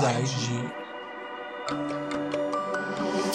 Side. 0.00 0.24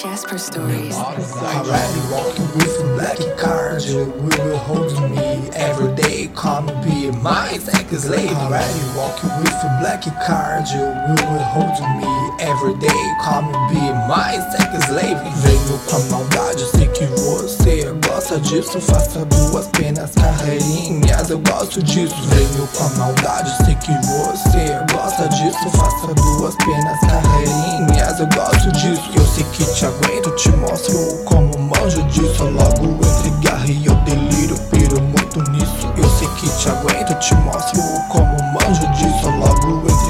Jasper 0.01 0.37
Stories. 0.39 0.95
Already 0.95 2.01
walking 2.11 2.49
with 2.57 2.81
a 2.81 2.95
black 2.97 3.37
card, 3.37 3.83
you 3.83 4.05
will 4.05 4.57
hold 4.57 4.91
me 5.11 5.49
every 5.53 5.93
day. 5.93 6.27
Come 6.33 6.65
be 6.83 7.11
my 7.21 7.57
second 7.59 7.99
slave. 7.99 8.31
Already 8.31 8.81
walking 8.97 9.29
with 9.41 9.53
a 9.53 9.77
black 9.79 10.03
card, 10.25 10.67
you 10.69 10.81
will 10.81 11.43
hold 11.53 11.77
me 12.01 12.25
every 12.39 12.73
day. 12.79 13.03
Come 13.23 13.51
be 13.69 13.81
my 14.09 14.33
second 14.57 14.81
slave. 14.83 15.17
Venho 15.41 15.79
com 15.87 15.95
a 15.95 15.99
maldade, 16.09 16.65
sei 16.71 16.87
que 16.87 17.05
você 17.05 17.93
gosta 18.07 18.39
disso. 18.39 18.81
Faça 18.81 19.23
duas 19.25 19.67
penas 19.67 20.11
carreirinhas, 20.15 21.29
eu 21.29 21.39
gosto 21.39 21.81
disso. 21.83 22.15
Venho 22.23 22.67
com 22.75 22.83
a 22.83 22.89
maldade, 22.97 23.55
sei 23.65 23.75
que 23.75 23.91
duas 26.65 26.77
penas 26.77 26.99
carreirinhas, 26.99 28.19
eu 28.19 28.27
gosto 28.27 28.71
disso. 28.71 29.09
Eu 29.15 29.25
sei 29.25 29.43
que 29.45 29.63
te 29.63 29.85
aguento, 29.85 30.31
te 30.31 30.49
mostro 30.51 31.23
como 31.25 31.57
manjo 31.59 32.01
disso. 32.03 32.43
Logo 32.43 32.99
entre 33.05 33.29
garra 33.47 33.67
e 33.67 33.85
eu 33.85 33.95
deliro, 33.95 34.55
piro 34.71 35.01
muito 35.01 35.51
nisso. 35.51 35.93
Eu 35.95 36.09
sei 36.09 36.27
que 36.29 36.49
te 36.49 36.69
aguento, 36.69 37.13
te 37.19 37.35
mostro 37.35 37.81
como 38.09 38.35
manjo 38.53 38.87
disso. 38.93 39.29
Logo 39.29 39.83
entre 39.89 40.04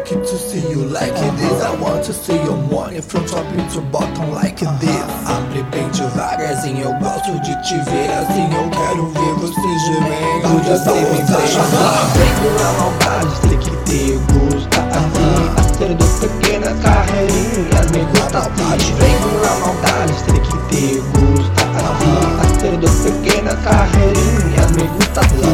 like 0.00 0.12
it 0.12 0.24
to 0.26 0.36
see 0.38 0.60
you 0.70 0.84
like 0.86 1.14
this. 1.14 1.62
I 1.62 1.74
want 1.76 2.04
to 2.04 2.12
see 2.12 2.36
your 2.44 2.56
money 2.56 3.00
from 3.00 3.26
top 3.26 3.46
to 3.72 3.80
bottom 3.92 4.30
like 4.32 4.56
this. 4.56 5.04
Abre 5.26 5.62
bem 5.70 5.88
devagarzinho, 5.90 6.84
eu 6.84 6.94
gosto 6.94 7.38
de 7.40 7.54
te 7.62 7.76
ver 7.90 8.10
assim. 8.10 8.48
Eu 8.54 8.70
quero 8.70 9.06
ver 9.10 9.34
você 9.34 9.78
gemendo. 9.84 10.64
Já 10.64 10.76
sei 10.78 10.94
me 10.94 11.18
Vem 12.16 12.32
pela 12.40 12.72
maldade, 12.78 13.34
sei 13.42 13.56
que 13.58 13.70
te 13.84 14.00
gusta 14.32 14.80
assim. 14.98 15.40
Acerto 15.58 16.06
pequenas 16.20 16.78
carreirinhas, 16.80 17.90
me 17.90 18.04
gusta 18.04 18.38
assim. 18.38 18.94
Vem 18.94 19.16
pela 19.20 19.52
maldade, 19.60 20.14
sei 20.24 20.40
que 20.40 20.56
te 20.68 21.00
gusta 21.12 21.62
assim. 21.80 22.20
Acerto 22.40 22.88
pequenas 23.02 23.58
carreirinhas, 23.60 24.70
me 24.72 24.84
gusta 24.96 25.20
assim. 25.20 25.49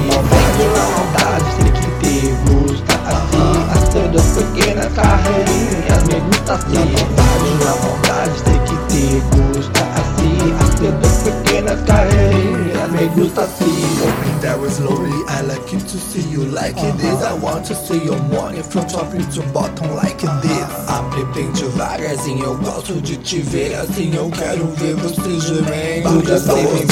Carreirinhas, 6.46 6.46
me 6.46 6.46
gusta 6.46 6.54
assim. 6.54 7.58
Pela 7.58 7.76
maldade, 7.76 8.38
sei 8.44 8.58
que 8.60 8.76
te 8.86 9.22
gusta 9.34 9.82
assim. 9.96 10.54
Acerto 10.60 11.08
pequenas 11.24 11.80
carreirinhas, 11.82 12.90
me 12.92 13.06
gusta 13.08 13.42
assim. 13.42 13.86
Open 13.96 14.40
there 14.40 14.70
slowly, 14.70 15.24
I 15.28 15.42
like 15.42 15.74
it 15.74 15.84
to 15.86 15.98
see 15.98 16.22
you 16.30 16.44
like 16.44 16.80
this. 16.98 17.22
I 17.22 17.32
want 17.34 17.66
to 17.66 17.74
see 17.74 18.04
your 18.04 18.20
money 18.22 18.62
from 18.62 18.86
top 18.86 19.10
to 19.10 19.42
bottom 19.52 19.94
like 19.96 20.18
this. 20.18 20.88
Abre 20.88 21.24
bem 21.34 21.50
devagarzinho, 21.52 22.44
eu 22.44 22.56
gosto 22.58 23.00
de 23.00 23.16
te 23.16 23.40
ver 23.40 23.74
assim. 23.74 24.14
Eu 24.14 24.30
quero 24.30 24.66
ver 24.76 24.94
você 24.96 25.40
gemendo. 25.40 26.24
Sei 26.26 26.66
bem 26.66 26.86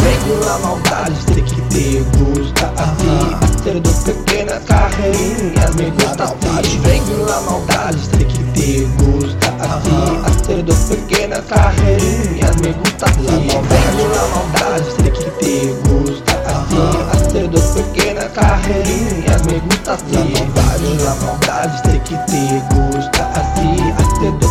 Vem 0.00 0.20
pela 0.24 0.58
maldade, 0.58 1.16
sei 1.26 1.42
que 1.42 1.60
te 1.68 2.04
gusta 2.18 2.72
me 5.80 5.90
gusta. 5.90 6.36
Vem 6.82 7.02
pela 7.04 7.40
maldade, 7.40 7.98
sei 8.14 8.24
que 8.24 8.44
te 8.52 8.84
gusta 9.02 9.48
assim. 9.60 10.20
Acerto 10.26 10.74
pequenas 10.88 11.44
carreirinhas, 11.46 12.56
me 12.56 12.72
gusta 12.72 13.06
assim. 13.06 13.24
Vem 13.26 13.86
pela 13.96 14.28
maldade, 14.28 14.86
sei 15.00 15.10
que 15.10 15.30
te 15.38 15.74
gusta 15.88 16.32
assim. 16.46 16.98
Acerto 17.12 17.60
pequenas 17.74 18.32
carreirinhas, 18.32 19.42
me 19.46 19.60
gusta 19.60 19.92
assim. 19.94 20.32
Pela 20.80 21.14
maldade, 21.16 21.80
sei 21.84 21.98
que 22.00 22.16
te 22.26 22.62
gusta 22.74 23.22
assim. 23.34 24.49